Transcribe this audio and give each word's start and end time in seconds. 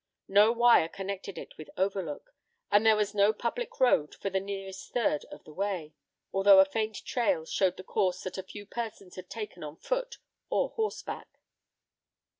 No 0.27 0.51
wire 0.51 0.89
connected 0.89 1.37
it 1.37 1.55
with 1.59 1.69
Overlook, 1.77 2.33
and 2.71 2.83
there 2.83 2.95
was 2.95 3.13
no 3.13 3.31
public 3.31 3.79
road 3.79 4.15
for 4.15 4.31
the 4.31 4.39
nearest 4.39 4.91
third 4.91 5.25
of 5.25 5.43
the 5.43 5.53
way, 5.53 5.93
although 6.33 6.59
a 6.59 6.65
faint 6.65 7.05
trail 7.05 7.45
showed 7.45 7.77
the 7.77 7.83
course 7.83 8.23
that 8.23 8.39
a 8.39 8.41
few 8.41 8.65
persons 8.65 9.15
had 9.15 9.29
taken 9.29 9.63
on 9.63 9.75
foot 9.75 10.17
or 10.49 10.69
horseback. 10.69 11.37